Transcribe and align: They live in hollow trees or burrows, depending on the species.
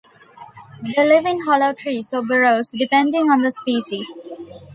They 0.95 1.05
live 1.05 1.27
in 1.27 1.41
hollow 1.41 1.73
trees 1.73 2.11
or 2.11 2.23
burrows, 2.25 2.71
depending 2.71 3.29
on 3.29 3.43
the 3.43 3.51
species. 3.51 4.09